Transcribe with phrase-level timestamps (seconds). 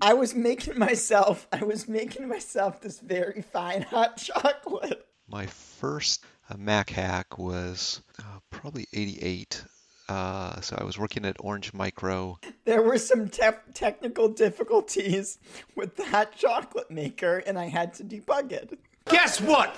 [0.00, 5.06] I was making myself I was making myself this very fine hot chocolate.
[5.28, 9.64] My first uh, Mac hack was uh, probably 88.
[10.08, 12.38] Uh, so I was working at Orange Micro.
[12.64, 15.38] There were some te- technical difficulties
[15.74, 18.78] with the hot chocolate maker, and I had to debug it.
[19.08, 19.74] Guess what?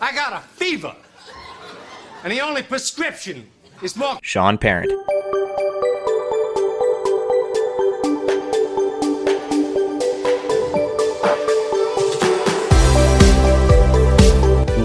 [0.00, 0.94] I got a fever.
[2.22, 3.48] And the only prescription
[3.82, 4.18] is more.
[4.22, 4.92] Sean Parent.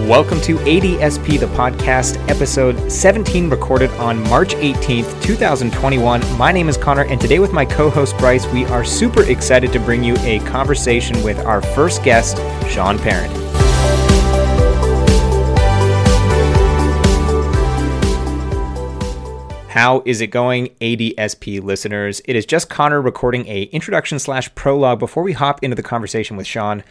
[0.09, 6.35] Welcome to ADSP, the podcast, episode 17, recorded on March 18th, 2021.
[6.35, 9.72] My name is Connor, and today with my co host Bryce, we are super excited
[9.72, 12.38] to bring you a conversation with our first guest,
[12.68, 13.32] Sean Parent.
[19.70, 22.20] How is it going, ADSP listeners?
[22.26, 26.35] It is just Connor recording a introduction slash prologue before we hop into the conversation
[26.35, 26.84] with Sean.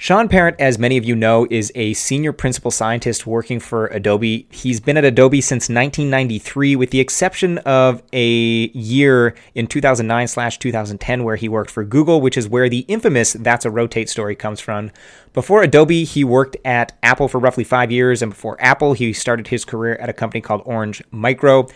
[0.00, 4.46] Sean Parent, as many of you know, is a senior principal scientist working for Adobe.
[4.48, 8.28] He's been at Adobe since 1993, with the exception of a
[8.68, 13.32] year in 2009 slash 2010 where he worked for Google, which is where the infamous
[13.32, 14.92] That's a Rotate story comes from.
[15.32, 19.48] Before Adobe, he worked at Apple for roughly five years, and before Apple, he started
[19.48, 21.66] his career at a company called Orange Micro.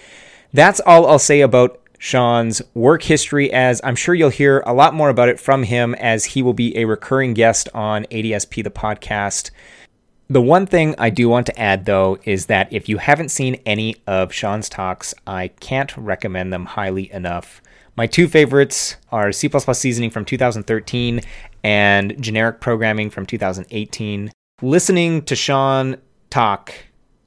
[0.52, 4.92] That's all I'll say about Sean's work history, as I'm sure you'll hear a lot
[4.92, 8.72] more about it from him as he will be a recurring guest on ADSP, the
[8.72, 9.52] podcast.
[10.26, 13.54] The one thing I do want to add, though, is that if you haven't seen
[13.64, 17.62] any of Sean's talks, I can't recommend them highly enough.
[17.94, 21.20] My two favorites are C Seasoning from 2013
[21.62, 24.32] and Generic Programming from 2018.
[24.60, 25.98] Listening to Sean
[26.30, 26.74] talk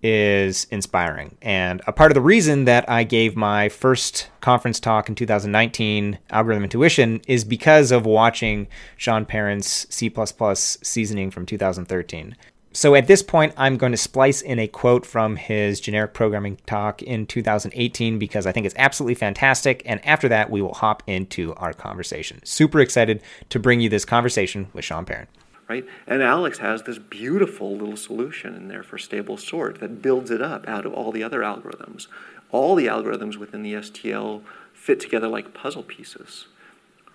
[0.08, 1.36] is inspiring.
[1.42, 6.20] And a part of the reason that I gave my first conference talk in 2019,
[6.30, 10.14] Algorithm Intuition, is because of watching Sean Parent's C
[10.54, 12.36] seasoning from 2013.
[12.72, 16.60] So at this point, I'm going to splice in a quote from his generic programming
[16.68, 19.82] talk in 2018 because I think it's absolutely fantastic.
[19.88, 22.42] And after that, we will hop into our conversation.
[22.44, 25.30] Super excited to bring you this conversation with Sean Parent
[25.68, 25.86] right?
[26.06, 30.42] And Alex has this beautiful little solution in there for stable sort that builds it
[30.42, 32.08] up out of all the other algorithms.
[32.52, 34.42] All the algorithms within the STL
[34.74, 36.46] fit together like puzzle pieces,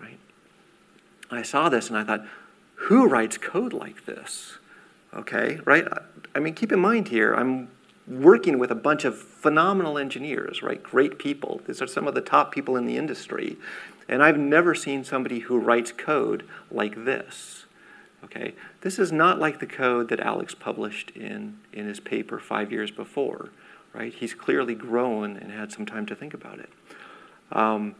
[0.00, 0.18] right?
[1.30, 2.26] I saw this and I thought,
[2.74, 4.58] who writes code like this?
[5.14, 5.86] Okay, right?
[6.34, 7.68] I mean, keep in mind here, I'm
[8.06, 10.82] working with a bunch of phenomenal engineers, right?
[10.82, 11.60] Great people.
[11.66, 13.56] These are some of the top people in the industry.
[14.08, 17.66] And I've never seen somebody who writes code like this
[18.24, 22.70] Okay, this is not like the code that Alex published in, in his paper five
[22.70, 23.48] years before,
[23.94, 24.12] right?
[24.12, 26.70] He's clearly grown and had some time to think about it.
[27.50, 27.94] Um,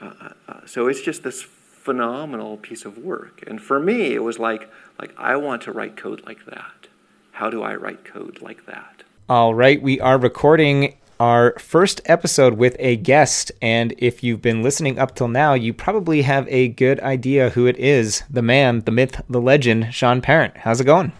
[0.00, 3.42] uh, uh, uh, so it's just this phenomenal piece of work.
[3.46, 6.88] And for me, it was like, like I want to write code like that.
[7.32, 9.02] How do I write code like that?
[9.28, 13.52] All right, we are recording our first episode with a guest.
[13.60, 17.66] And if you've been listening up till now, you probably have a good idea who
[17.66, 20.56] it is the man, the myth, the legend, Sean Parent.
[20.56, 21.12] How's it going?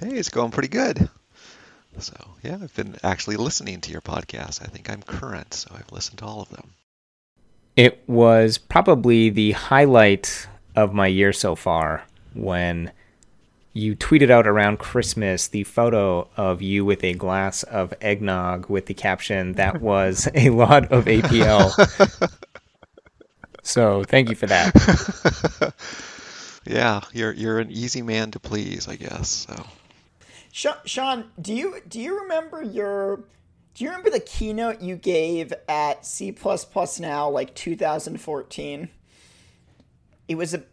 [0.00, 1.10] Hey, it's going pretty good.
[1.98, 2.14] So,
[2.44, 4.62] yeah, I've been actually listening to your podcast.
[4.62, 6.72] I think I'm current, so I've listened to all of them.
[7.74, 12.04] It was probably the highlight of my year so far
[12.34, 12.92] when
[13.78, 18.86] you tweeted out around Christmas the photo of you with a glass of eggnog with
[18.86, 21.70] the caption that was a lot of APL.
[23.62, 25.74] so thank you for that.
[26.66, 29.46] yeah, you're you're an easy man to please, I guess.
[29.48, 29.66] So.
[30.84, 33.24] Sean, do you do you remember your
[33.74, 36.34] do you remember the keynote you gave at C
[36.98, 38.88] Now like 2014?
[40.26, 40.64] It was a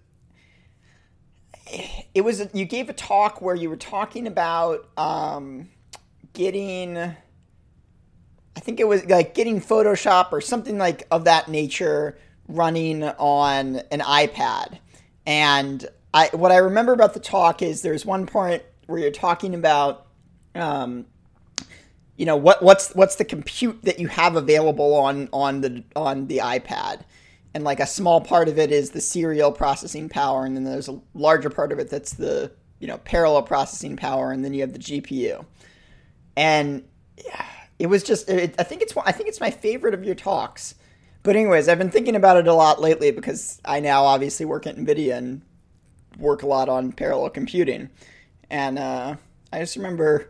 [2.14, 5.70] it was you gave a talk where you were talking about um,
[6.34, 12.18] getting I think it was like getting Photoshop or something like of that nature
[12.48, 14.80] running on an iPad.
[15.26, 19.56] And I what I remember about the talk is there's one point where you're talking
[19.56, 20.08] about
[20.54, 21.06] um,
[22.16, 26.28] you know what what's what's the compute that you have available on on the on
[26.28, 27.02] the iPad
[27.56, 30.90] and like a small part of it is the serial processing power and then there's
[30.90, 34.60] a larger part of it that's the you know parallel processing power and then you
[34.60, 35.44] have the gpu
[36.36, 36.84] and
[37.80, 40.76] it was just it, i think it's i think it's my favorite of your talks.
[41.24, 44.68] But anyways i've been thinking about it a lot lately because i now obviously work
[44.68, 45.42] at nvidia and
[46.20, 47.90] work a lot on parallel computing.
[48.50, 49.16] And uh,
[49.54, 50.30] i just remember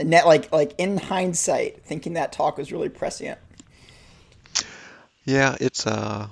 [0.00, 3.38] net like like in hindsight thinking that talk was really prescient.
[5.24, 6.28] Yeah it's uh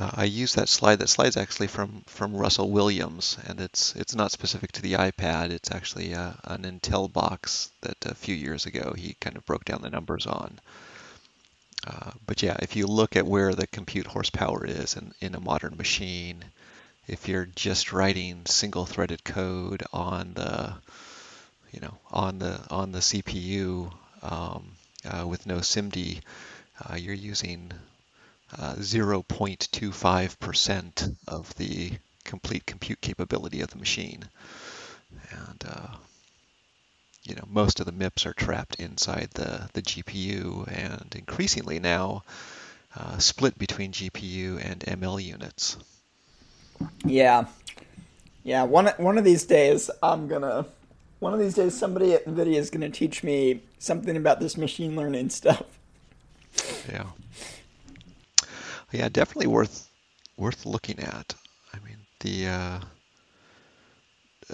[0.00, 1.00] uh, I use that slide.
[1.00, 5.50] That slide's actually from from Russell Williams, and it's it's not specific to the iPad.
[5.50, 9.66] It's actually uh, an Intel box that a few years ago he kind of broke
[9.66, 10.58] down the numbers on.
[11.86, 15.40] Uh, but yeah, if you look at where the compute horsepower is in, in a
[15.40, 16.44] modern machine,
[17.06, 20.74] if you're just writing single-threaded code on the
[21.72, 23.92] you know on the on the CPU
[24.22, 24.72] um,
[25.04, 26.20] uh, with no SIMD,
[26.88, 27.70] uh, you're using
[28.56, 31.92] 0.25% uh, of the
[32.24, 34.24] complete compute capability of the machine.
[35.30, 35.88] And uh,
[37.24, 42.24] you know, most of the MIPS are trapped inside the, the GPU and increasingly now
[42.96, 45.76] uh, split between GPU and ML units.
[47.04, 47.46] Yeah.
[48.42, 50.64] Yeah, one one of these days I'm gonna
[51.18, 54.96] one of these days somebody at NVIDIA is gonna teach me something about this machine
[54.96, 55.64] learning stuff.
[56.88, 57.04] Yeah
[58.92, 59.88] yeah, definitely worth
[60.36, 61.34] worth looking at.
[61.72, 62.80] I mean, the uh,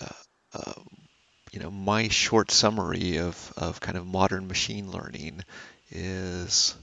[0.01, 0.09] uh,
[0.55, 0.73] uh,
[1.53, 5.43] you know my short summary of of kind of modern machine learning
[5.91, 6.75] is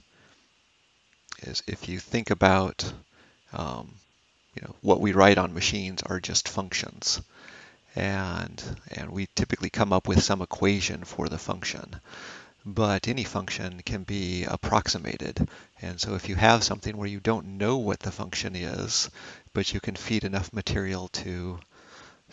[1.43, 2.91] is if you think about
[3.51, 3.93] um,
[4.55, 7.21] you know what we write on machines are just functions
[7.95, 11.95] and and we typically come up with some equation for the function
[12.65, 15.47] but any function can be approximated.
[15.81, 19.09] And so if you have something where you don't know what the function is,
[19.53, 21.59] but you can feed enough material to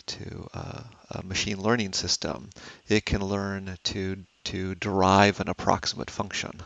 [0.07, 2.49] to uh, a machine learning system,
[2.87, 6.61] it can learn to to derive an approximate function.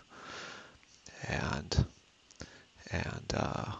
[1.28, 1.86] And
[2.92, 3.72] and uh,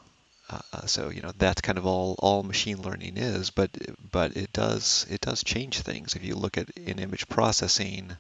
[0.50, 3.70] uh, so you know that's kind of all all machine learning is, but
[4.12, 6.16] but it does it does change things.
[6.16, 8.16] If you look at in image processing,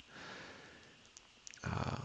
[1.65, 1.97] uh,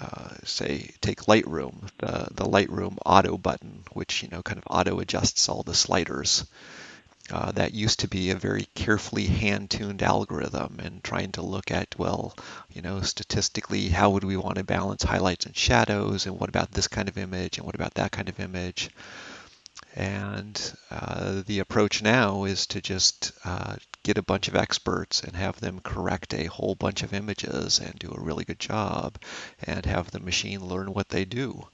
[0.00, 5.00] uh, say take Lightroom, the the Lightroom auto button, which you know kind of auto
[5.00, 6.44] adjusts all the sliders.
[7.30, 11.96] Uh, that used to be a very carefully hand-tuned algorithm and trying to look at
[11.96, 12.36] well
[12.72, 16.72] you know statistically how would we want to balance highlights and shadows and what about
[16.72, 18.90] this kind of image and what about that kind of image
[19.94, 25.36] and uh, the approach now is to just uh, get a bunch of experts and
[25.36, 29.16] have them correct a whole bunch of images and do a really good job
[29.62, 31.66] and have the machine learn what they do.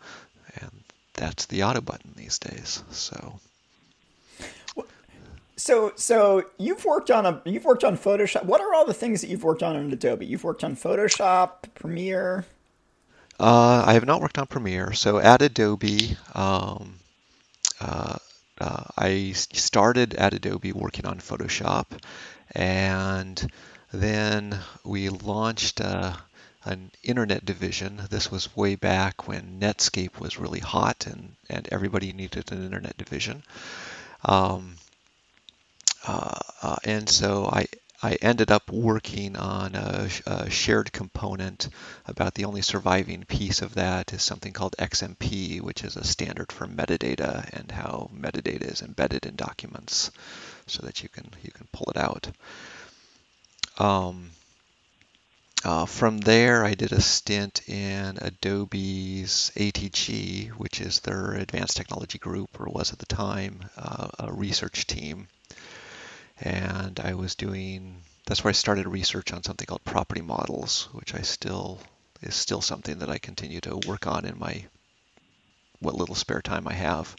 [0.60, 0.84] And
[1.14, 2.82] that's the auto button these days.
[2.90, 3.40] So.
[5.56, 8.44] So, so you've worked on a you've worked on Photoshop.
[8.44, 10.24] What are all the things that you've worked on in Adobe?
[10.24, 12.46] You've worked on Photoshop, Premiere.
[13.40, 14.92] Uh, I have not worked on Premiere.
[14.92, 17.00] So at Adobe, um,
[17.80, 18.18] uh,
[18.60, 21.86] uh, I started at Adobe working on Photoshop,
[22.52, 23.50] and
[23.92, 26.14] then we launched uh,
[26.64, 28.02] an internet division.
[28.10, 32.96] This was way back when Netscape was really hot and, and everybody needed an internet
[32.96, 33.42] division.
[34.24, 34.74] Um,
[36.06, 37.66] uh, uh, and so I
[38.00, 41.68] I ended up working on a, a, shared component.
[42.06, 46.52] About the only surviving piece of that is something called XMP, which is a standard
[46.52, 50.12] for metadata and how metadata is embedded in documents,
[50.66, 52.28] so that you can you can pull it out.
[53.78, 54.30] Um,
[55.64, 62.18] uh, from there, I did a stint in Adobe's ATG, which is their advanced technology
[62.18, 65.26] group, or was at the time, uh, a research team
[66.40, 71.14] and I was doing that's where I started research on something called property models, which
[71.14, 71.80] I still
[72.20, 74.64] is still something that I continue to work on in my
[75.80, 77.16] what little spare time I have.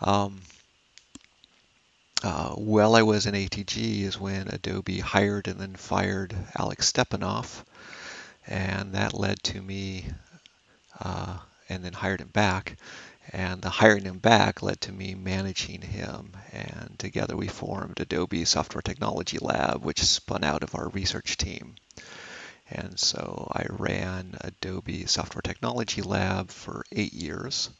[0.00, 0.42] Um,
[2.22, 7.64] uh, while I was in ATG is when Adobe hired and then fired Alex Stepanov,
[8.46, 10.06] and that led to me,
[11.00, 11.38] uh,
[11.68, 12.76] and then hired him back,
[13.32, 16.32] and the hiring him back led to me managing him.
[16.52, 21.74] And together we formed Adobe Software Technology Lab, which spun out of our research team.
[22.70, 27.70] And so I ran Adobe Software Technology Lab for eight years.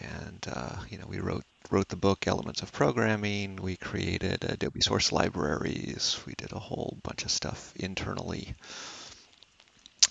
[0.00, 3.56] And uh, you know, we wrote wrote the book Elements of Programming.
[3.56, 6.18] We created Adobe source libraries.
[6.26, 8.54] We did a whole bunch of stuff internally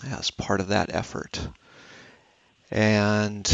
[0.04, 1.40] as part of that effort.
[2.70, 3.46] And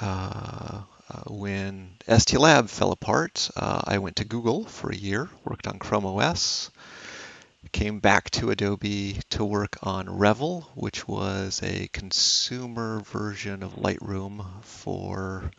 [0.00, 5.66] uh, uh, when STLab fell apart, uh, I went to Google for a year, worked
[5.66, 6.70] on Chrome OS,
[7.72, 14.44] came back to Adobe to work on Revel, which was a consumer version of Lightroom
[14.62, 15.50] for,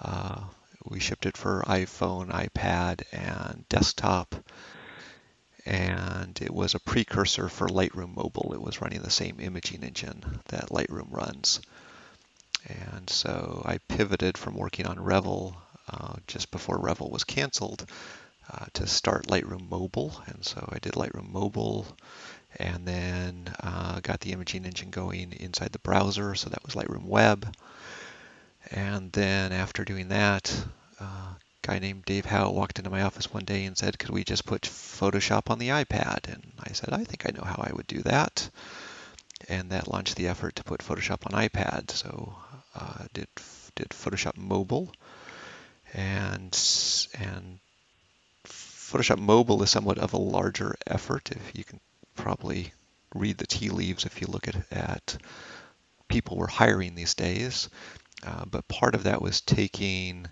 [0.00, 0.40] uh,
[0.84, 4.34] we shipped it for iPhone, iPad, and desktop.
[5.64, 8.52] And it was a precursor for Lightroom Mobile.
[8.54, 11.60] It was running the same imaging engine that Lightroom runs.
[13.06, 15.56] And so I pivoted from working on Revel
[15.88, 17.88] uh, just before Revel was canceled
[18.52, 20.20] uh, to start Lightroom Mobile.
[20.26, 21.86] And so I did Lightroom Mobile
[22.58, 26.34] and then uh, got the imaging engine going inside the browser.
[26.34, 27.54] So that was Lightroom Web.
[28.72, 30.52] And then after doing that,
[31.00, 34.10] uh, a guy named Dave Howe walked into my office one day and said, Could
[34.10, 36.26] we just put Photoshop on the iPad?
[36.26, 38.50] And I said, I think I know how I would do that.
[39.48, 41.92] And that launched the effort to put Photoshop on iPad.
[41.92, 42.34] So
[42.76, 43.28] uh, did
[43.74, 44.92] did Photoshop Mobile,
[45.94, 46.52] and
[47.18, 47.58] and
[48.44, 51.30] Photoshop Mobile is somewhat of a larger effort.
[51.32, 51.80] If you can
[52.14, 52.72] probably
[53.14, 55.16] read the tea leaves if you look at, at
[56.08, 57.68] people we're hiring these days.
[58.24, 60.26] Uh, but part of that was taking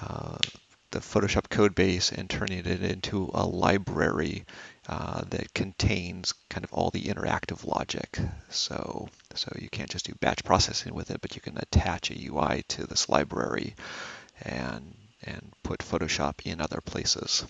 [0.00, 0.38] uh,
[0.92, 4.44] the Photoshop code base and turning it into a library
[4.88, 8.18] uh, that contains kind of all the interactive logic.
[8.50, 12.26] So, so you can't just do batch processing with it, but you can attach a
[12.26, 13.74] UI to this library
[14.42, 14.94] and
[15.24, 17.44] and put Photoshop in other places.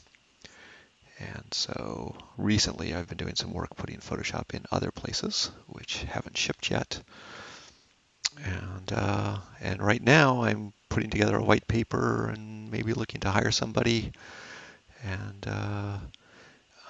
[1.18, 6.36] And so recently I've been doing some work putting Photoshop in other places, which haven't
[6.36, 7.00] shipped yet.
[8.44, 13.30] And uh, and right now I'm putting together a white paper and maybe looking to
[13.30, 14.12] hire somebody
[15.02, 15.96] and uh,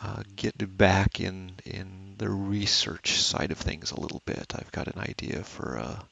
[0.02, 4.52] uh, get back in in the research side of things a little bit.
[4.56, 6.04] I've got an idea for a,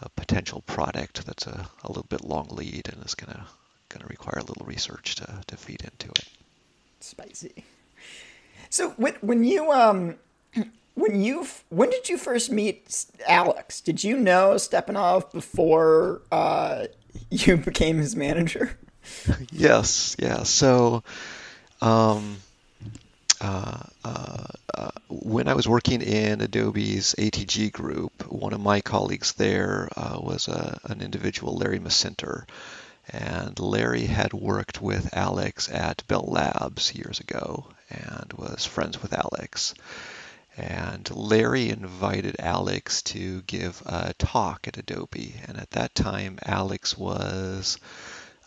[0.00, 3.46] a potential product that's a, a little bit long lead and is gonna
[3.90, 6.28] gonna require a little research to, to feed into it.
[7.00, 7.64] Spicy.
[8.70, 10.16] So when when you um
[10.94, 13.82] when you when did you first meet Alex?
[13.82, 16.86] Did you know Stepanov before uh,
[17.30, 18.76] you became his manager?
[19.52, 20.42] yes, yeah.
[20.42, 21.02] So,
[21.80, 22.38] um,
[23.40, 24.44] uh, uh,
[24.74, 30.18] uh, when I was working in Adobe's ATG group, one of my colleagues there uh,
[30.20, 32.44] was a, an individual, Larry Masinter,
[33.10, 39.12] and Larry had worked with Alex at Bell Labs years ago and was friends with
[39.12, 39.74] Alex.
[40.56, 45.34] And Larry invited Alex to give a talk at Adobe.
[45.46, 47.78] And at that time, Alex was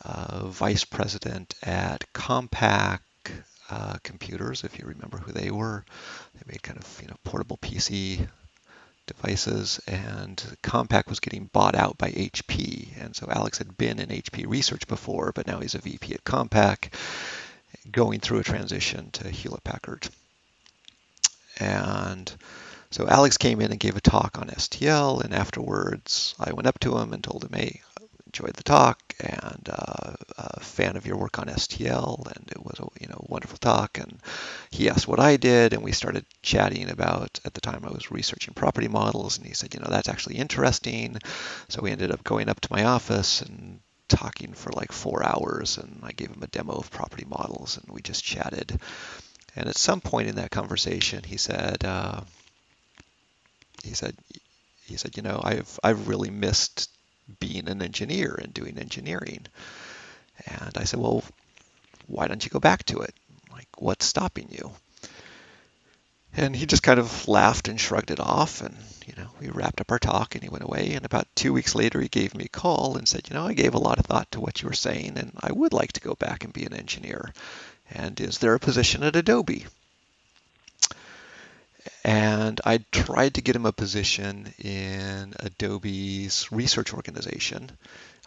[0.04, 3.00] uh, vice president at Compaq
[3.70, 5.86] uh, Computers, if you remember who they were.
[6.34, 8.28] They made kind of you know portable PC
[9.06, 12.90] devices, and Compaq was getting bought out by HP.
[13.00, 16.24] And so Alex had been in HP research before, but now he's a VP at
[16.24, 16.92] Compaq,
[17.92, 20.10] going through a transition to Hewlett Packard.
[21.60, 22.32] And
[22.92, 26.80] so Alex came in and gave a talk on STL, and afterwards I went up
[26.80, 27.82] to him and told him, hey,
[28.30, 32.80] enjoyed the talk and uh, a fan of your work on STL, and it was
[32.80, 33.98] a you know wonderful talk.
[33.98, 34.20] And
[34.70, 37.40] he asked what I did, and we started chatting about.
[37.44, 40.38] At the time, I was researching property models, and he said, you know, that's actually
[40.38, 41.18] interesting.
[41.70, 45.78] So we ended up going up to my office and talking for like four hours,
[45.80, 48.80] and I gave him a demo of property models, and we just chatted.
[49.60, 52.22] And at some point in that conversation, he said, uh,
[53.84, 54.16] he said,
[54.86, 56.90] he said, you know, I've I've really missed
[57.42, 59.46] being an engineer and doing engineering.
[60.46, 61.26] And I said, well,
[62.08, 63.14] why don't you go back to it?
[63.52, 64.72] Like, what's stopping you?
[66.34, 68.62] And he just kind of laughed and shrugged it off.
[68.62, 70.94] And, you know, we wrapped up our talk and he went away.
[70.94, 73.54] And about two weeks later, he gave me a call and said, you know, I
[73.54, 76.02] gave a lot of thought to what you were saying and I would like to
[76.02, 77.34] go back and be an engineer.
[77.92, 79.66] And is there a position at Adobe?
[82.04, 87.72] and I tried to get him a position in Adobe's research organization,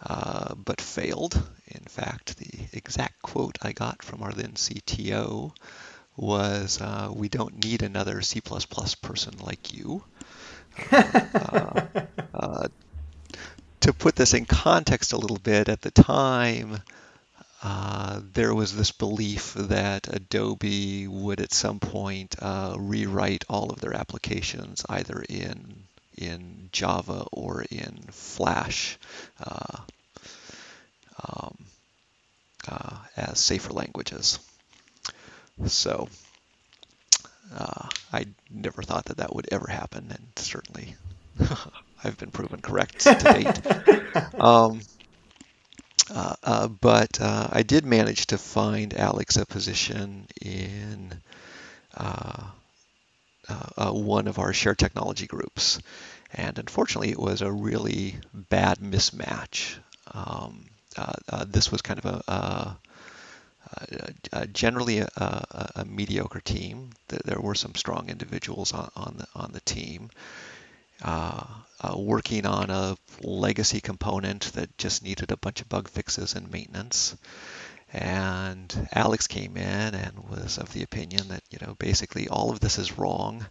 [0.01, 1.41] uh, but failed.
[1.67, 5.53] In fact, the exact quote I got from our then CTO
[6.15, 10.03] was, uh, "We don't need another C++ person like you."
[10.93, 11.85] Uh,
[12.33, 12.67] uh,
[13.79, 16.81] to put this in context a little bit, at the time,
[17.63, 23.79] uh, there was this belief that Adobe would at some point uh, rewrite all of
[23.79, 25.83] their applications either in
[26.17, 28.99] in Java or in Flash
[29.43, 29.77] uh,
[31.27, 31.57] um,
[32.67, 34.39] uh, as safer languages.
[35.65, 36.09] So
[37.55, 40.95] uh, I never thought that that would ever happen, and certainly
[42.03, 43.61] I've been proven correct to date.
[44.39, 44.81] Um,
[46.11, 51.13] uh, uh, but uh, I did manage to find Alex a position in
[51.95, 52.43] uh,
[53.47, 55.79] uh, one of our shared technology groups.
[56.33, 59.75] And unfortunately, it was a really bad mismatch.
[60.11, 60.65] Um,
[61.47, 62.77] this was kind of a,
[64.31, 66.89] a generally a, a, a, mediocre team.
[67.07, 70.09] There were some strong individuals on, on the on the team,
[71.03, 71.43] uh,
[71.83, 76.49] uh, working on a legacy component that just needed a bunch of bug fixes and
[76.49, 77.15] maintenance.
[77.91, 82.59] And Alex came in and was of the opinion that, you know, basically all of
[82.59, 83.45] this is wrong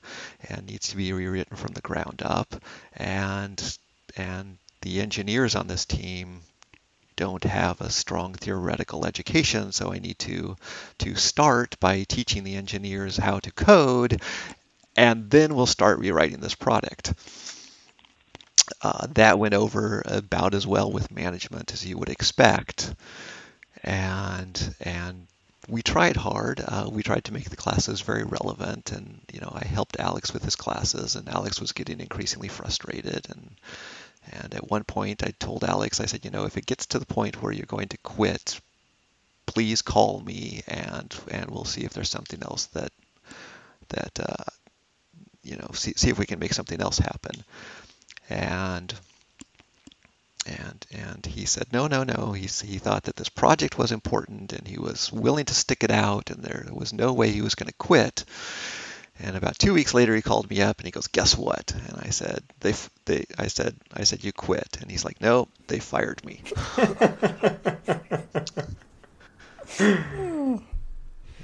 [0.48, 2.56] and needs to be rewritten from the ground up.
[2.96, 3.78] And
[4.16, 6.40] and the engineers on this team
[7.14, 10.56] don't have a strong theoretical education, so I need to
[10.98, 14.20] to start by teaching the engineers how to code,
[14.96, 17.14] and then we'll start rewriting this product.
[18.80, 22.94] Uh, that went over about as well with management as you would expect
[23.82, 25.26] and and
[25.68, 26.60] we tried hard.
[26.66, 30.32] Uh, we tried to make the classes very relevant, and you know, I helped Alex
[30.32, 33.26] with his classes, and Alex was getting increasingly frustrated.
[33.30, 33.50] And
[34.32, 36.98] and at one point, I told Alex, I said, you know, if it gets to
[36.98, 38.60] the point where you're going to quit,
[39.46, 42.92] please call me, and and we'll see if there's something else that
[43.88, 44.44] that uh,
[45.42, 47.44] you know, see see if we can make something else happen.
[48.32, 48.94] And
[50.46, 52.32] and and he said no no no.
[52.32, 55.90] He, he thought that this project was important and he was willing to stick it
[55.90, 58.24] out and there was no way he was going to quit.
[59.20, 61.74] And about two weeks later he called me up and he goes guess what?
[61.88, 62.74] And i said they
[63.04, 64.78] they i said i said you quit.
[64.80, 66.40] And he's like no they fired me.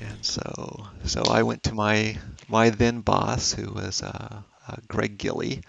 [0.00, 2.16] And so so i went to my
[2.48, 5.62] my then boss who was uh, uh, Greg Gilley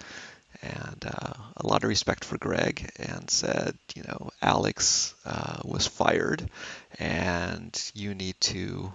[0.61, 5.87] and uh, a lot of respect for Greg, and said, you know, Alex uh, was
[5.87, 6.49] fired,
[6.99, 8.91] and you need to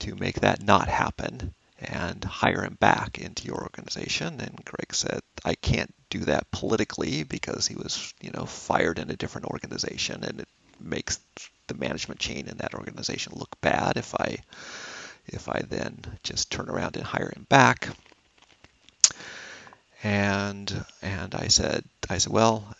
[0.00, 4.40] to make that not happen and hire him back into your organization.
[4.40, 9.10] And Greg said, I can't do that politically because he was, you know, fired in
[9.10, 10.48] a different organization, and it
[10.80, 11.20] makes
[11.66, 14.38] the management chain in that organization look bad if I
[15.26, 17.88] if I then just turn around and hire him back
[20.04, 22.76] and and I said I said well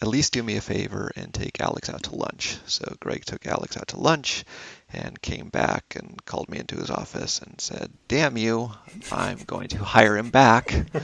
[0.00, 2.56] at least do me a favor and take Alex out to lunch.
[2.66, 4.44] So Greg took Alex out to lunch
[4.92, 8.72] and came back and called me into his office and said, "Damn you,
[9.12, 10.86] I'm going to hire him back.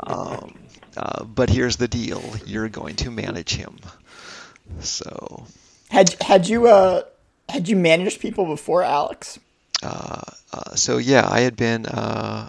[0.00, 0.54] Um,
[0.96, 3.78] uh, but here's the deal: you're going to manage him."
[4.80, 5.46] So
[5.90, 7.02] had had you uh
[7.48, 9.38] had you managed people before Alex?
[9.82, 12.48] Uh, uh, so yeah, I had been uh,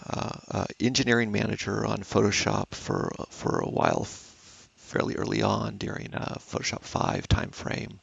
[0.51, 6.81] uh, engineering manager on Photoshop for for a while, f- fairly early on during Photoshop
[6.83, 7.99] 5 timeframe,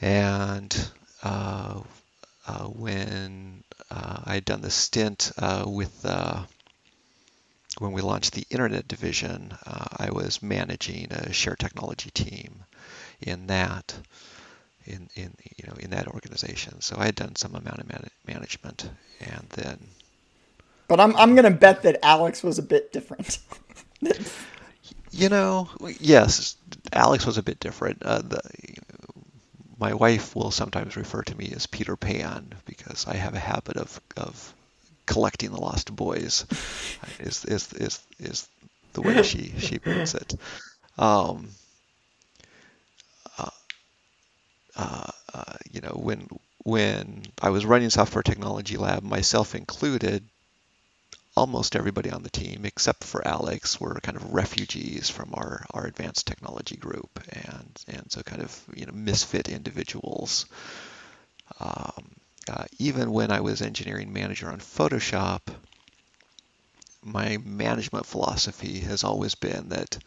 [0.00, 0.74] and
[2.74, 5.32] when I had done the stint
[5.66, 6.04] with
[7.78, 12.64] when we launched the internet division, I was managing a shared technology team
[13.20, 13.94] in that
[14.84, 16.80] in, in you know in that organization.
[16.80, 18.88] So I had done some amount of man- management,
[19.20, 19.78] and then.
[20.88, 23.38] But I'm I'm gonna bet that Alex was a bit different.
[25.10, 25.68] you know,
[26.00, 26.56] yes,
[26.92, 28.02] Alex was a bit different.
[28.02, 28.40] Uh, the,
[29.78, 33.76] my wife will sometimes refer to me as Peter Pan because I have a habit
[33.76, 34.54] of of
[35.06, 36.46] collecting the lost boys.
[37.20, 38.48] is is is is
[38.92, 40.34] the way she she puts it.
[40.98, 41.48] Um,
[44.76, 46.28] uh, uh, you know, when
[46.64, 50.24] when I was running Software Technology Lab, myself included,
[51.36, 55.86] almost everybody on the team except for Alex were kind of refugees from our, our
[55.86, 60.46] advanced technology group, and and so kind of you know misfit individuals.
[61.60, 62.10] Um,
[62.48, 65.40] uh, even when I was engineering manager on Photoshop,
[67.02, 69.98] my management philosophy has always been that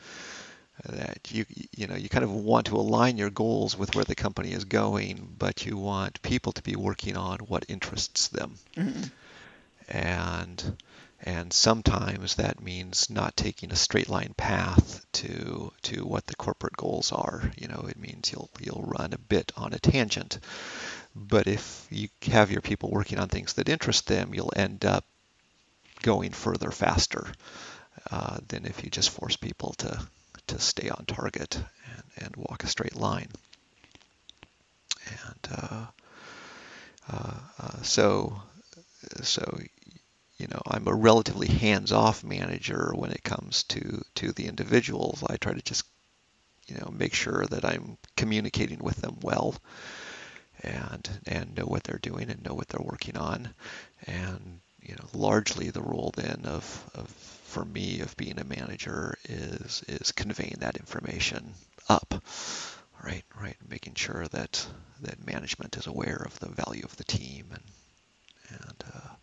[0.83, 4.15] that you you know you kind of want to align your goals with where the
[4.15, 8.55] company is going, but you want people to be working on what interests them.
[8.75, 9.03] Mm-hmm.
[9.89, 10.77] And
[11.21, 16.77] and sometimes that means not taking a straight line path to to what the corporate
[16.77, 17.51] goals are.
[17.57, 20.39] You know, it means you'll you'll run a bit on a tangent.
[21.15, 25.05] But if you have your people working on things that interest them, you'll end up
[26.01, 27.25] going further faster
[28.11, 30.05] uh, than if you just force people to
[30.47, 33.29] to stay on target and, and walk a straight line.
[35.09, 35.85] And uh,
[37.11, 38.41] uh, uh, so,
[39.21, 39.59] so
[40.37, 45.23] you know, I'm a relatively hands-off manager when it comes to to the individuals.
[45.27, 45.85] I try to just
[46.67, 49.55] you know make sure that I'm communicating with them well
[50.63, 53.53] and and know what they're doing and know what they're working on
[54.07, 59.17] and you know largely the role then of, of for me of being a manager
[59.29, 61.53] is is conveying that information
[61.87, 62.21] up,
[63.01, 63.23] right?
[63.39, 64.67] Right, making sure that
[64.99, 67.63] that management is aware of the value of the team and
[68.49, 69.15] and uh,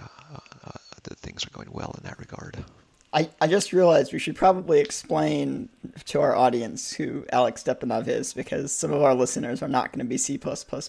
[0.00, 0.70] uh, uh,
[1.02, 2.64] that things are going well in that regard.
[3.12, 5.68] I, I just realized we should probably explain
[6.06, 9.98] to our audience who Alex Stepanov is because some of our listeners are not going
[9.98, 10.38] to be C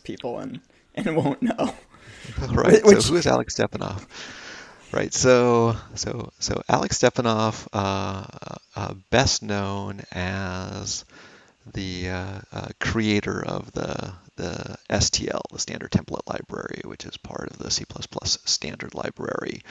[0.04, 0.62] people and,
[0.96, 1.76] and won't know.
[2.52, 2.86] right.
[2.86, 3.02] Which...
[3.02, 4.06] So who is Alex Stepanov?
[4.94, 5.14] Right.
[5.14, 8.26] So so so Alex Stepanov, uh,
[8.76, 11.06] uh, best known as
[11.74, 17.50] the uh, uh creator of the the STL, the Standard Template Library, which is part
[17.52, 17.86] of the C++
[18.46, 19.62] standard library,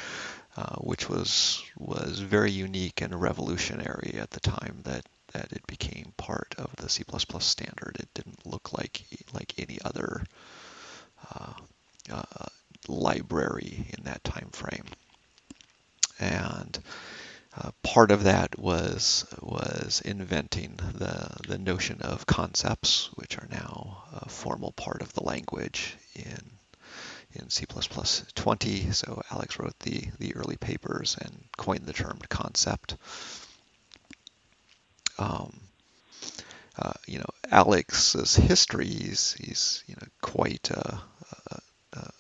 [0.57, 6.13] uh, which was was very unique and revolutionary at the time that that it became
[6.17, 7.05] part of the C++
[7.41, 7.97] standard.
[7.99, 9.03] It didn't look like
[9.35, 10.25] like any other
[11.35, 11.53] uh,
[12.11, 12.47] uh,
[12.89, 14.85] library in that time frame,
[16.21, 16.79] and
[17.57, 24.05] uh, part of that was was inventing the the notion of concepts, which are now
[24.13, 26.39] a formal part of the language in
[27.33, 28.91] in C++ 20.
[28.93, 32.97] So Alex wrote the the early papers and coined the term concept.
[35.19, 35.61] Um,
[36.79, 41.01] uh, you know, Alex's history, he's, he's you know quite a,
[41.51, 41.61] a,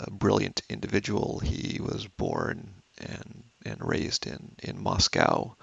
[0.00, 1.38] a, brilliant individual.
[1.38, 5.57] He was born and and raised in in Moscow.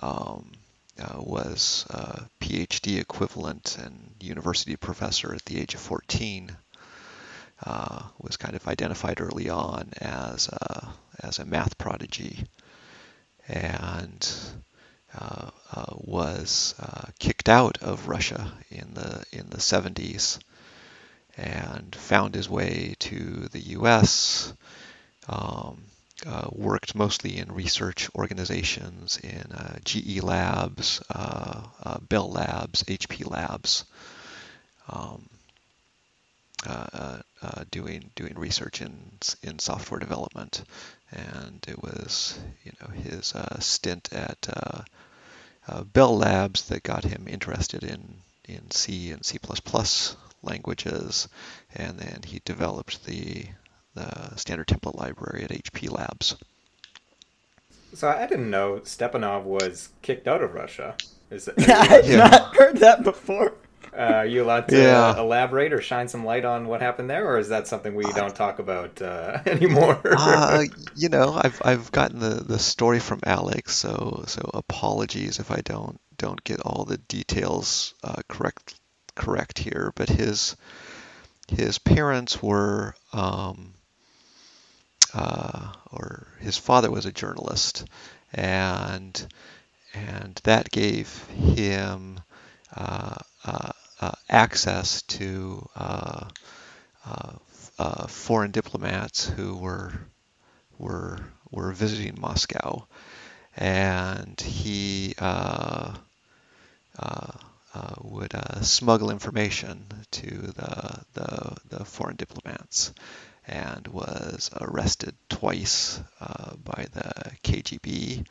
[0.00, 0.52] Um,
[1.00, 6.54] uh, was a PhD equivalent and university professor at the age of 14.
[7.64, 10.88] Uh, was kind of identified early on as a,
[11.20, 12.44] as a math prodigy,
[13.48, 14.28] and
[15.16, 20.40] uh, uh, was uh, kicked out of Russia in the in the 70s,
[21.36, 24.52] and found his way to the U.S.
[25.28, 25.84] Um,
[26.26, 33.28] uh, worked mostly in research organizations in uh, GE Labs, uh, uh, Bell Labs, HP
[33.28, 33.84] Labs,
[34.88, 35.28] um,
[36.64, 37.18] uh,
[37.70, 38.94] doing doing research in
[39.42, 40.62] in software development,
[41.10, 44.48] and it was you know his stint at
[45.92, 49.38] Bell Labs that got him interested in in C and C++
[50.42, 51.28] languages,
[51.74, 53.46] and then he developed the
[53.94, 56.36] the standard template library at HP Labs.
[57.94, 60.96] So I didn't know Stepanov was kicked out of Russia.
[61.30, 62.16] Is it, I've yeah.
[62.16, 63.54] not heard that before.
[63.94, 65.18] Uh, are you allowed to yeah.
[65.18, 68.34] elaborate or shine some light on what happened there, or is that something we don't
[68.34, 70.00] talk about uh, anymore?
[70.18, 70.64] uh,
[70.96, 75.60] you know, I've I've gotten the, the story from Alex, so so apologies if I
[75.62, 78.80] don't don't get all the details uh, correct
[79.14, 79.92] correct here.
[79.94, 80.56] But his
[81.48, 83.74] his parents were um,
[85.14, 87.84] uh, or his father was a journalist,
[88.32, 89.26] and
[89.94, 92.20] and that gave him
[92.74, 96.28] uh, uh, uh access to uh,
[98.08, 99.92] foreign diplomats who were
[100.78, 101.18] were
[101.50, 102.86] were visiting Moscow,
[103.56, 105.14] and he
[108.00, 112.92] would smuggle information to the, the, the foreign diplomats
[113.46, 118.26] and was arrested twice uh, by the KGB.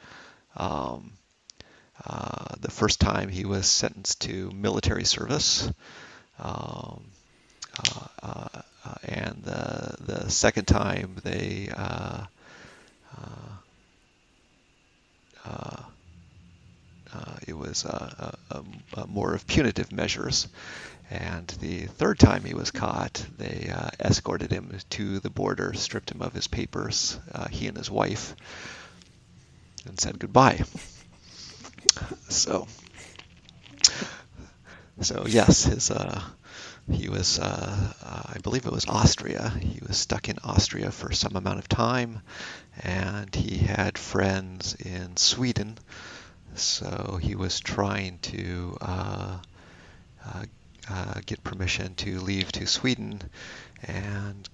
[0.55, 1.13] Um,
[2.05, 5.69] uh, the first time he was sentenced to military service,
[6.39, 7.03] um,
[7.77, 8.61] uh, uh
[9.03, 12.25] and the the second time they uh,
[17.13, 18.35] uh, it was a
[19.07, 20.47] more of punitive measures.
[21.11, 26.09] And the third time he was caught, they uh, escorted him to the border, stripped
[26.09, 28.33] him of his papers, uh, he and his wife,
[29.85, 30.63] and said goodbye.
[32.29, 32.65] So,
[35.01, 36.21] so yes, his uh,
[36.89, 39.49] he was, uh, uh, I believe it was Austria.
[39.49, 42.21] He was stuck in Austria for some amount of time,
[42.81, 45.77] and he had friends in Sweden.
[46.55, 49.37] So he was trying to uh,
[50.89, 53.21] uh, get permission to leave to Sweden,
[53.83, 54.49] and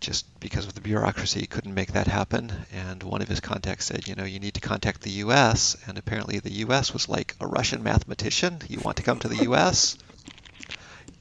[0.00, 2.52] just because of the bureaucracy, couldn't make that happen.
[2.72, 5.76] And one of his contacts said, you know, you need to contact the U.S.
[5.86, 6.92] And apparently, the U.S.
[6.92, 8.58] was like a Russian mathematician.
[8.68, 9.96] You want to come to the U.S.?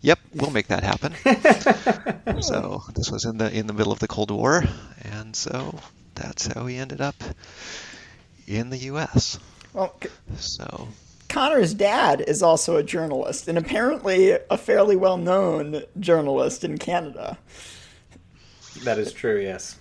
[0.06, 1.14] yep, we'll make that happen.
[2.42, 4.64] so this was in the in the middle of the Cold War,
[5.02, 5.80] and so
[6.14, 7.16] that's how he ended up
[8.48, 9.40] in the U.S.
[9.74, 9.96] Well,
[10.38, 10.88] so
[11.36, 17.38] Connor's dad is also a journalist, and apparently a fairly well known journalist in Canada.
[18.86, 19.78] That is true, yes.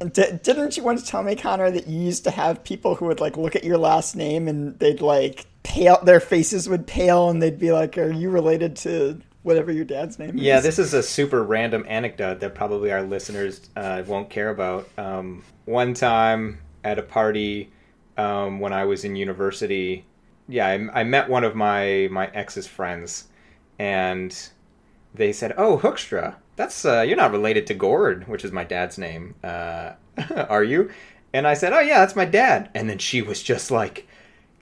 [0.00, 3.06] D- didn't you want to tell me, Connor, that you used to have people who
[3.06, 7.30] would like look at your last name and they'd like pale, their faces would pale,
[7.30, 10.78] and they'd be like, "Are you related to whatever your dad's name is?" Yeah, this
[10.78, 14.86] is a super random anecdote that probably our listeners uh, won't care about.
[14.98, 17.72] Um, one time at a party
[18.18, 20.04] um, when I was in university.
[20.48, 23.28] Yeah, I, I met one of my my ex's friends,
[23.78, 24.36] and
[25.14, 28.98] they said, "Oh, Hoekstra, that's uh, you're not related to Gord, which is my dad's
[28.98, 29.92] name, uh,
[30.48, 30.90] are you?"
[31.32, 34.06] And I said, "Oh yeah, that's my dad." And then she was just like,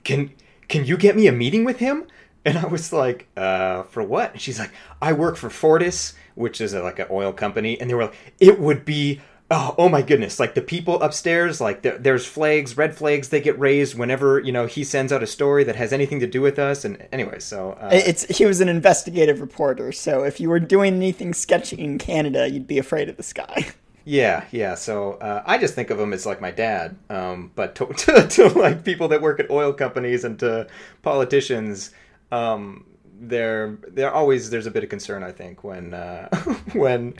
[0.03, 0.31] "Can
[0.67, 2.05] can you get me a meeting with him?"
[2.45, 4.71] And I was like, uh, "For what?" And she's like,
[5.01, 8.15] "I work for Fortis, which is a, like an oil company." And they were like,
[8.39, 10.41] "It would be." Oh, oh my goodness!
[10.41, 13.29] Like the people upstairs, like there, there's flags, red flags.
[13.29, 16.27] They get raised whenever you know he sends out a story that has anything to
[16.27, 16.83] do with us.
[16.83, 20.95] And anyway, so uh, It's he was an investigative reporter, so if you were doing
[20.95, 23.67] anything sketchy in Canada, you'd be afraid of this guy.
[24.03, 24.75] Yeah, yeah.
[24.75, 26.97] So uh, I just think of him as like my dad.
[27.09, 30.67] Um, but to, to, to like people that work at oil companies and to
[31.01, 31.91] politicians,
[32.31, 32.85] um,
[33.19, 35.23] there there always there's a bit of concern.
[35.23, 36.29] I think when uh,
[36.73, 37.13] when,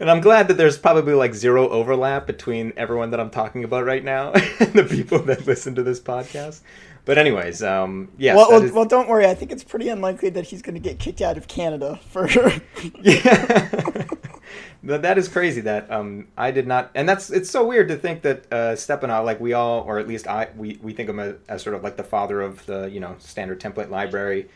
[0.00, 3.84] and I'm glad that there's probably like zero overlap between everyone that I'm talking about
[3.84, 6.60] right now and the people that listen to this podcast.
[7.04, 9.26] But anyways, um, yes, well, well, is- well, don't worry.
[9.26, 12.28] I think it's pretty unlikely that he's going to get kicked out of Canada for.
[13.02, 14.04] Yeah.
[14.84, 17.96] That that is crazy that um I did not and that's it's so weird to
[17.96, 21.14] think that uh Stepanov like we all or at least I we, we think of
[21.14, 24.48] him as, as sort of like the father of the you know standard template library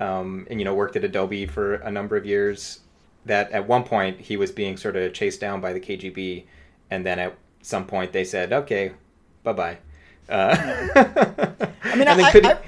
[0.00, 2.80] um and you know worked at Adobe for a number of years
[3.26, 6.44] that at one point he was being sort of chased down by the KGB
[6.90, 8.92] and then at some point they said okay
[9.42, 9.78] bye-bye
[10.28, 10.56] uh,
[11.84, 12.58] I mean, I, could I,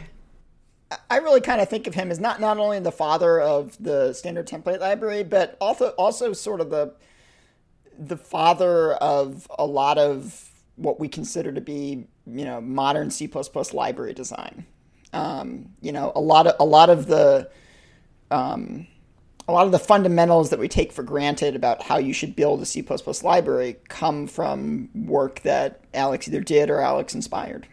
[1.11, 4.13] I really kind of think of him as not not only the father of the
[4.13, 6.95] standard template library, but also also sort of the
[7.99, 13.31] the father of a lot of what we consider to be you know modern C
[13.73, 14.67] library design.
[15.13, 17.51] Um, you know, a lot of a lot of the
[18.31, 18.87] um,
[19.49, 22.63] a lot of the fundamentals that we take for granted about how you should build
[22.63, 22.87] a C
[23.23, 27.67] library come from work that Alex either did or Alex inspired.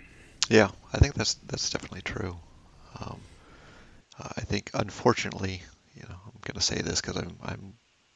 [0.49, 2.37] Yeah, I think that's that's definitely true.
[2.99, 3.19] Um,
[4.19, 5.61] I think, unfortunately,
[5.93, 7.73] you know, I'm going to say this because I'm I'm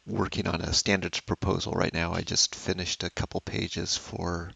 [0.07, 2.13] working on a standards proposal right now.
[2.13, 4.51] I just finished a couple pages for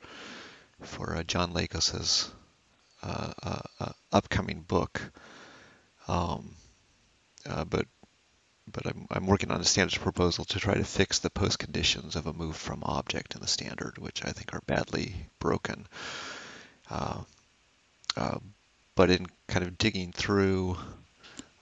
[0.81, 2.31] for uh, John Lakos's
[3.05, 5.01] uh, upcoming book.
[6.07, 6.55] Um,
[7.47, 7.85] uh, but
[8.71, 12.15] but I'm, I'm working on a standards proposal to try to fix the post conditions
[12.15, 15.87] of a move from object in the standard, which I think are badly broken.
[16.89, 17.21] Uh,
[18.17, 18.39] uh,
[18.95, 20.77] but in kind of digging through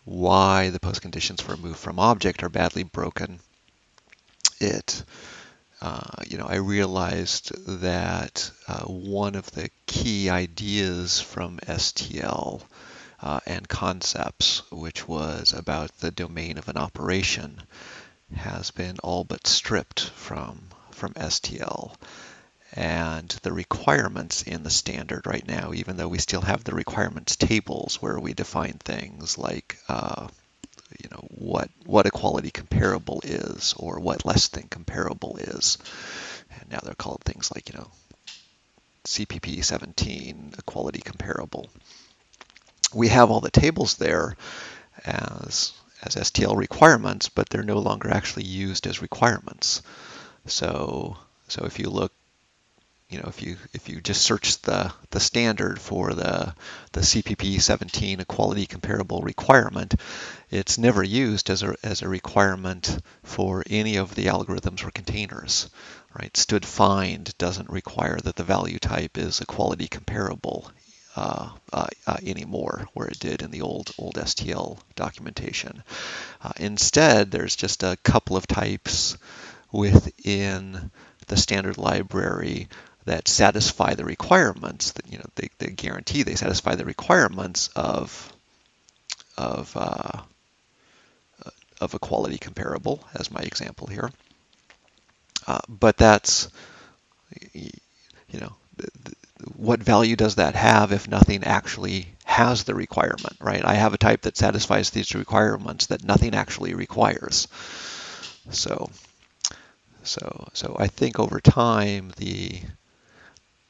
[0.05, 3.39] why the post conditions for a move from object are badly broken,
[4.59, 5.03] it
[5.83, 12.63] uh, you know I realized that uh, one of the key ideas from STL
[13.21, 17.61] uh, and concepts, which was about the domain of an operation,
[18.33, 21.95] has been all but stripped from from STL
[22.75, 27.35] and the requirements in the standard right now, even though we still have the requirements
[27.35, 30.27] tables where we define things like, uh,
[31.01, 35.77] you know, what what equality comparable is or what less than comparable is,
[36.59, 37.89] and now they're called things like, you know,
[39.05, 41.69] CPP 17, equality comparable.
[42.93, 44.35] We have all the tables there
[45.05, 49.81] as as STL requirements, but they're no longer actually used as requirements.
[50.45, 52.11] So so if you look
[53.13, 56.55] you know, if you if you just search the the standard for the
[56.93, 59.93] the CPP 17 equality comparable requirement,
[60.49, 65.69] it's never used as a as a requirement for any of the algorithms or containers,
[66.19, 66.33] right?
[66.33, 70.71] std find doesn't require that the value type is equality comparable
[71.15, 75.83] uh, uh, uh, anymore, where it did in the old old STL documentation.
[76.41, 79.17] Uh, instead, there's just a couple of types
[79.71, 80.89] within
[81.27, 82.67] the standard library
[83.05, 88.31] that satisfy the requirements that you know they, they guarantee they satisfy the requirements of
[89.37, 90.21] of uh,
[91.81, 94.09] of equality comparable as my example here.
[95.45, 96.49] Uh, but that's
[97.51, 98.55] you know
[99.55, 103.63] what value does that have if nothing actually has the requirement right?
[103.65, 107.47] I have a type that satisfies these requirements that nothing actually requires.
[108.51, 108.89] So
[110.03, 112.61] so so I think over time the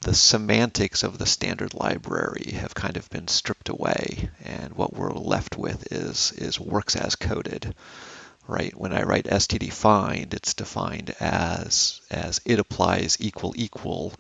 [0.03, 5.11] the semantics of the standard library have kind of been stripped away and what we're
[5.11, 7.73] left with is is works as coded
[8.47, 8.75] right?
[8.75, 14.13] When i write std find it's defined as as it applies equal equal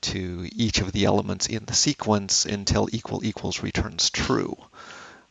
[0.00, 4.56] to each of the elements in the sequence until equal equals returns true.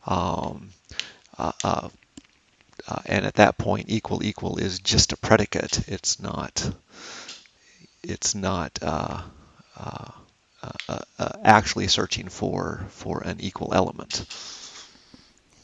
[0.06, 0.70] Um,
[1.36, 1.88] uh, uh,
[2.86, 5.88] uh, and at that point equal equal is just a predicate.
[5.88, 6.70] It's not
[8.02, 8.78] it's not
[9.78, 10.10] uh,
[10.88, 14.24] uh, uh, actually searching for for an equal element.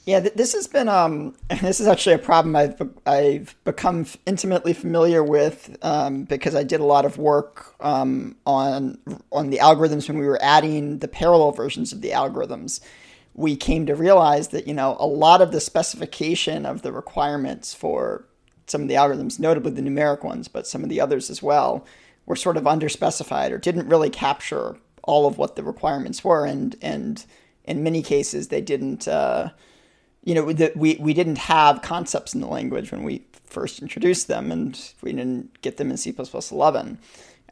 [0.07, 4.07] Yeah, th- this has been um, this is actually a problem I've be- I've become
[4.27, 8.99] intimately familiar with um, because I did a lot of work um, on
[9.33, 12.81] on the algorithms when we were adding the parallel versions of the algorithms.
[13.35, 17.75] We came to realize that you know a lot of the specification of the requirements
[17.75, 18.27] for
[18.67, 21.85] some of the algorithms, notably the numeric ones, but some of the others as well,
[22.27, 26.77] were sort of underspecified or didn't really capture all of what the requirements were, and
[26.81, 27.25] and
[27.65, 29.07] in many cases they didn't.
[29.07, 29.51] Uh,
[30.25, 34.51] you know, we, we didn't have concepts in the language when we first introduced them,
[34.51, 36.15] and we didn't get them in C++
[36.51, 36.99] 11.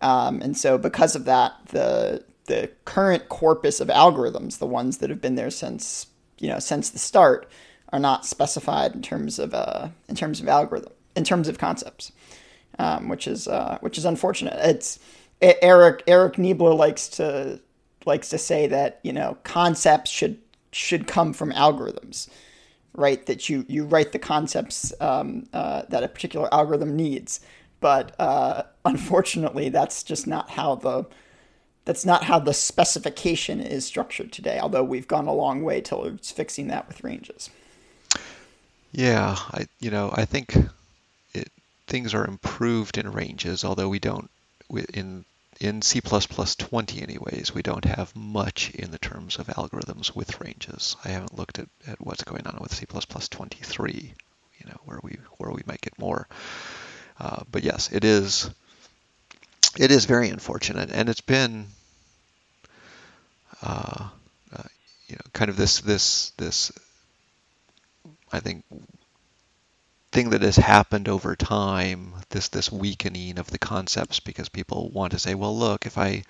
[0.01, 5.11] Um, and so, because of that, the the current corpus of algorithms, the ones that
[5.11, 6.07] have been there since
[6.39, 7.49] you know since the start,
[7.93, 12.13] are not specified in terms of uh, in terms of algorithm in terms of concepts,
[12.83, 14.59] um, which is uh, which is unfortunate.
[14.59, 14.99] It's
[15.40, 17.61] Eric Eric Niebler likes to
[18.05, 20.38] likes to say that you know concepts should
[20.73, 22.29] should come from algorithms
[22.95, 23.25] right?
[23.27, 27.40] That you you write the concepts um, uh, that a particular algorithm needs,
[27.81, 31.07] but uh, unfortunately, that's just not how the
[31.85, 34.59] that's not how the specification is structured today.
[34.61, 37.51] Although we've gone a long way towards fixing that with ranges.
[38.92, 40.66] Yeah, I you know I think it,
[41.93, 44.31] things are improved in ranges, although we don't
[44.95, 45.27] in
[45.61, 50.97] in C++ 20 anyways, we don't have much in the terms of algorithms with ranges.
[51.05, 54.15] I haven't looked at, at what's going on with C++ 23,
[54.59, 56.27] you know, where we where we might get more.
[57.21, 58.49] Uh, but yes, it is
[59.79, 61.67] it is very unfortunate, and it's been
[63.63, 64.09] uh,
[64.57, 64.69] uh,
[65.09, 66.73] you know kind of this this this
[68.33, 68.65] I think
[70.12, 75.12] thing that has happened over time, this this weakening of the concepts because people want
[75.12, 76.25] to say, well, look, if I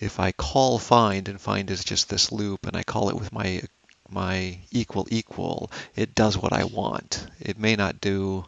[0.00, 3.32] if I call find and find is just this loop and I call it with
[3.32, 3.62] my
[4.08, 7.26] my equal equal, it does what I want.
[7.40, 8.46] It may not do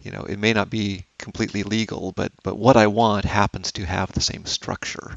[0.00, 3.84] you know, it may not be completely legal, but but what I want happens to
[3.86, 5.16] have the same structure.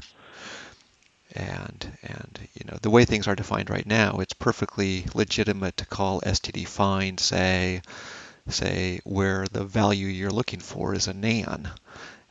[1.34, 5.86] And and you know, the way things are defined right now, it's perfectly legitimate to
[5.86, 7.82] call std find say
[8.48, 11.70] say where the value you're looking for is a nan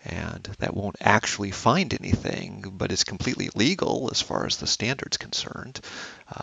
[0.05, 5.17] and that won't actually find anything, but it's completely legal as far as the standard's
[5.17, 5.81] concerned,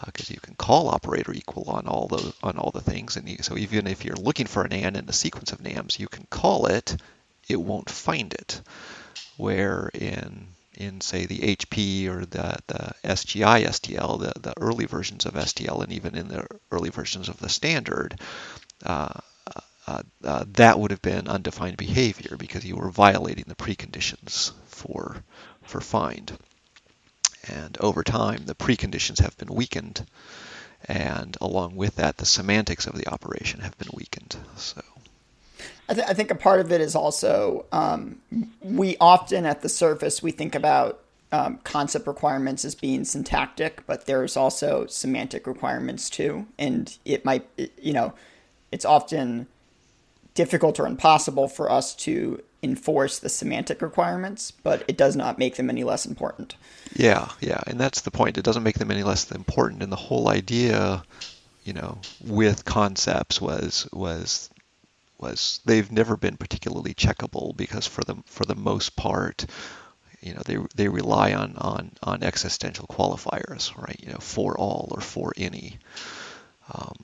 [0.07, 3.29] because uh, you can call operator equal on all the on all the things, and
[3.29, 6.09] you, so even if you're looking for an nan in a sequence of nans, you
[6.09, 6.97] can call it,
[7.49, 8.61] it won't find it.
[9.37, 15.25] Where in in say the HP or the the SGI STL, the the early versions
[15.25, 18.19] of STL, and even in the early versions of the standard.
[18.85, 19.21] Uh,
[19.87, 25.23] uh, uh, that would have been undefined behavior because you were violating the preconditions for
[25.63, 26.39] for find.
[27.49, 30.07] And over time, the preconditions have been weakened,
[30.87, 34.37] and along with that, the semantics of the operation have been weakened.
[34.57, 34.81] So.
[35.89, 38.21] I, th- I think a part of it is also um,
[38.61, 41.01] we often at the surface we think about
[41.33, 47.49] um, concept requirements as being syntactic, but there's also semantic requirements too, and it might
[47.81, 48.15] you know
[48.71, 49.49] it's often
[50.35, 55.57] difficult or impossible for us to enforce the semantic requirements, but it does not make
[55.57, 56.55] them any less important.
[56.95, 58.39] Yeah, yeah, and that's the point.
[58.39, 59.83] It doesn't make them any less important.
[59.83, 61.03] And the whole idea,
[61.65, 64.49] you know, with concepts was was
[65.19, 69.45] was they've never been particularly checkable because for the for the most part,
[70.21, 73.99] you know, they they rely on on on existential qualifiers, right?
[74.01, 75.79] You know, for all or for any.
[76.73, 76.95] Um,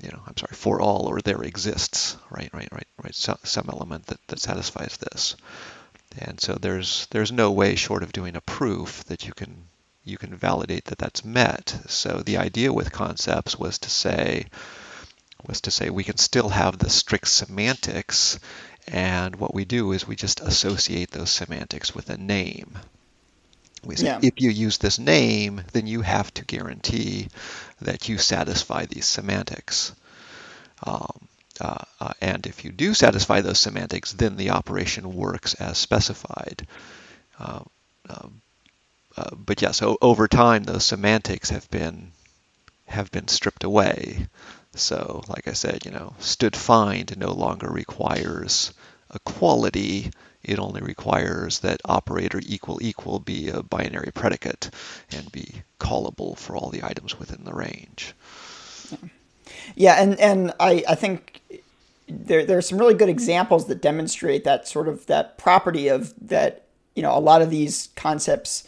[0.00, 3.68] you know, I'm sorry, for all or there exists, right, right, right, right, so, some
[3.68, 5.36] element that, that satisfies this.
[6.18, 9.68] And so there's there's no way short of doing a proof that you can
[10.04, 11.78] you can validate that that's met.
[11.88, 14.46] So the idea with concepts was to say
[15.46, 18.40] was to say we can still have the strict semantics
[18.86, 22.78] and what we do is we just associate those semantics with a name.
[23.84, 24.20] We say yeah.
[24.22, 27.28] if you use this name, then you have to guarantee
[27.80, 29.92] that you satisfy these semantics.
[30.84, 31.28] Um,
[31.60, 36.66] uh, uh, and if you do satisfy those semantics, then the operation works as specified.
[37.38, 37.60] Uh,
[38.08, 38.40] um,
[39.16, 42.12] uh but yes, yeah, so over time, those semantics have been
[42.86, 44.26] have been stripped away.
[44.74, 48.72] So, like I said, you know, std find no longer requires
[49.14, 50.10] equality
[50.48, 54.70] it only requires that operator equal equal be a binary predicate
[55.12, 58.14] and be callable for all the items within the range.
[59.74, 61.42] Yeah, and, and I, I think
[62.08, 66.14] there, there are some really good examples that demonstrate that sort of that property of
[66.28, 68.66] that, you know, a lot of these concepts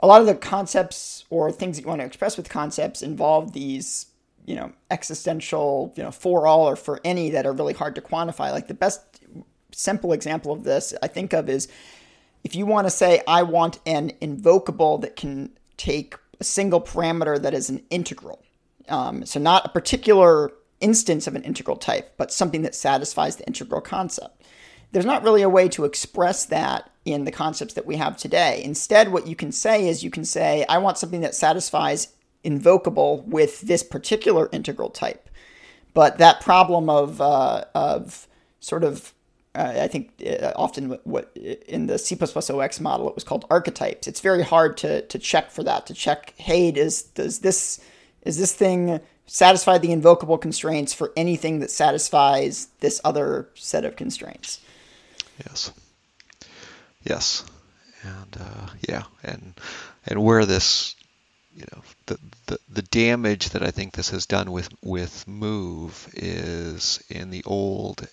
[0.00, 3.54] a lot of the concepts or things that you want to express with concepts involve
[3.54, 4.06] these
[4.44, 8.02] you know existential you know for all or for any that are really hard to
[8.02, 9.00] quantify like the best
[9.74, 11.68] simple example of this i think of is
[12.42, 17.40] if you want to say i want an invocable that can take a single parameter
[17.40, 18.42] that is an integral
[18.88, 23.46] um, so not a particular instance of an integral type but something that satisfies the
[23.46, 24.42] integral concept
[24.94, 28.62] there's not really a way to express that in the concepts that we have today.
[28.62, 32.14] Instead, what you can say is you can say, I want something that satisfies
[32.44, 35.28] invocable with this particular integral type.
[35.92, 38.28] But that problem of, uh, of
[38.60, 39.12] sort of,
[39.54, 43.44] uh, I think uh, often what, what, in the C++ 0x model, it was called
[43.50, 44.08] archetypes.
[44.08, 47.80] It's very hard to, to check for that, to check, hey, does, does this,
[48.22, 53.96] is this thing satisfy the invocable constraints for anything that satisfies this other set of
[53.96, 54.60] constraints?
[55.46, 55.72] Yes.
[57.04, 57.44] Yes.
[58.02, 59.54] And uh, yeah, and
[60.06, 60.94] and where this,
[61.56, 66.08] you know, the, the the damage that I think this has done with with move
[66.12, 68.06] is in the old,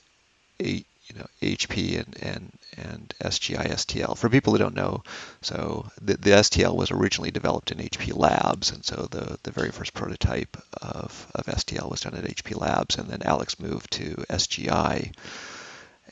[0.61, 4.17] eight, you know, HP and and and SGI STL.
[4.17, 5.03] For people who don't know,
[5.41, 9.71] so the, the STL was originally developed in HP Labs, and so the the very
[9.71, 14.15] first prototype of of STL was done at HP Labs, and then Alex moved to
[14.29, 15.13] SGI,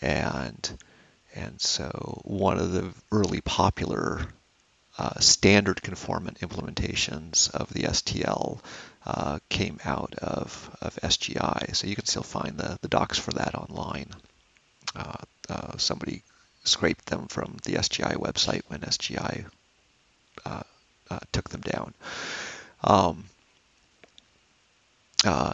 [0.02, 0.78] and
[1.36, 4.28] and so one of the early popular
[4.98, 8.60] uh, standard conformant implementations of the STL
[9.06, 11.74] uh, came out of, of SGI.
[11.74, 14.10] So you can still find the, the docs for that online.
[14.96, 16.24] Uh, uh somebody
[16.64, 19.46] scraped them from the SGI website when SGI
[20.46, 21.94] uh, took them down.
[22.84, 23.26] Um,
[25.26, 25.54] uh,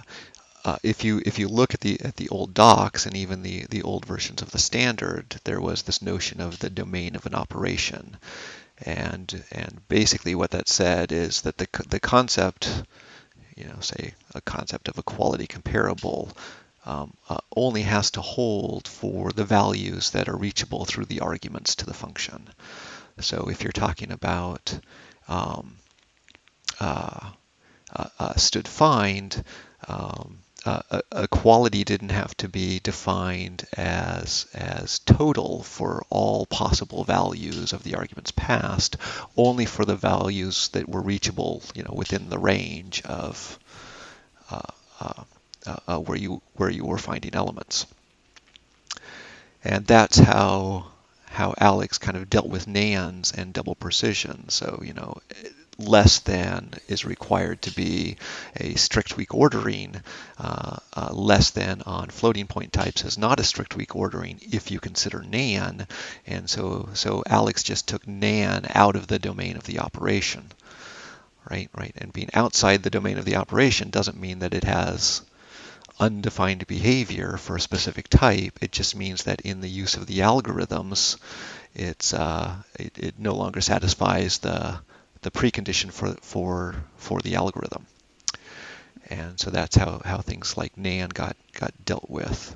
[0.84, 3.84] if you if you look at the at the old docs and even the the
[3.84, 8.18] old versions of the standard, there was this notion of the domain of an operation,
[8.80, 12.84] and and basically what that said is that the the concept,
[13.56, 16.36] you know, say a concept of equality comparable.
[16.88, 21.76] Um, uh, only has to hold for the values that are reachable through the arguments
[21.76, 22.48] to the function.
[23.20, 24.78] So if you're talking about
[25.28, 25.78] um,
[26.80, 27.32] uh,
[27.92, 29.44] uh, uh std find,
[29.88, 36.46] um, uh, a, a, quality didn't have to be defined as as total for all
[36.46, 38.98] possible values of the arguments passed,
[39.38, 43.60] only for the values that were reachable, you know, within the range of
[44.50, 45.24] uh,
[45.68, 47.86] uh, uh, where you where you were finding elements.
[49.64, 50.88] And that's how
[51.26, 54.50] how Alex kind of dealt with nans and double precision.
[54.50, 55.22] So you know
[55.78, 58.16] less than is required to be
[58.56, 60.02] a strict weak ordering.
[60.38, 64.72] Uh, uh, less than on floating point types is not a strict weak ordering if
[64.72, 65.88] you consider nan.
[66.26, 70.46] And so, so Alex just took nan out of the domain of the operation.
[71.50, 71.94] Right, right.
[71.98, 75.22] And being outside the domain of the operation doesn't mean that it has
[76.00, 78.60] undefined behavior for a specific type.
[78.62, 81.18] It just means that in the use of the algorithms,
[81.74, 84.80] it's uh, it, it no longer satisfies the
[85.22, 87.86] the precondition for for for the algorithm.
[89.10, 92.56] And so that's how, how things like NAN got got dealt with.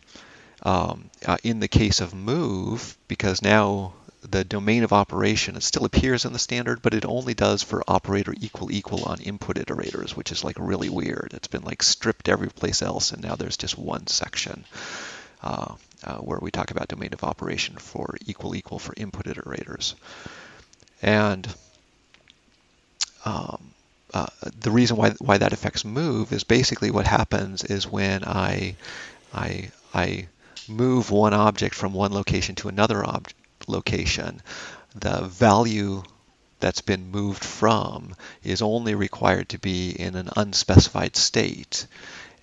[0.63, 5.85] Um, uh, in the case of move, because now the domain of operation it still
[5.85, 10.11] appears in the standard, but it only does for operator equal equal on input iterators,
[10.11, 11.31] which is like really weird.
[11.33, 14.65] It's been like stripped every place else, and now there's just one section.
[15.41, 19.95] Uh, uh, where we talk about domain of operation for equal equal for input iterators.
[21.01, 21.47] And
[23.25, 23.73] um,
[24.13, 24.27] uh,
[24.59, 28.75] the reason why why that affects move is basically what happens is when I
[29.33, 30.27] I I
[30.67, 33.27] move one object from one location to another ob-
[33.69, 34.41] location,
[34.95, 36.03] the value
[36.59, 41.87] that's been moved from is only required to be in an unspecified state,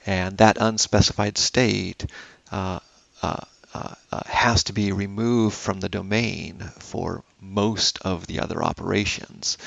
[0.07, 2.07] and that unspecified state
[2.51, 2.81] uh,
[3.23, 3.41] uh,
[3.75, 9.59] uh, uh has to be removed from the domain for most of the other operations.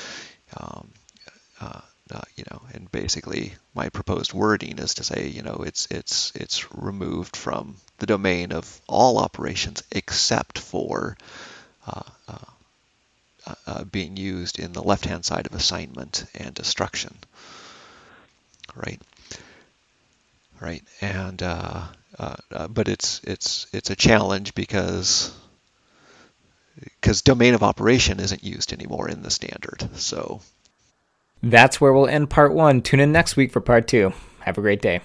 [0.56, 0.88] Um,
[1.60, 1.80] uh,
[2.12, 6.32] uh, you know, and basically my proposed wording is to say, you know, it's it's
[6.34, 11.16] it's removed from the domain of all operations except for
[11.86, 17.16] Uh, uh, uh, being used in the left-hand side of assignment and destruction,
[18.76, 19.00] right?
[20.60, 25.32] Right, and but it's it's it's a challenge because
[27.00, 30.42] because domain of operation isn't used anymore in the standard, so
[31.42, 32.82] that's where we'll end part one.
[32.82, 34.12] Tune in next week for part two.
[34.40, 35.00] Have a great day.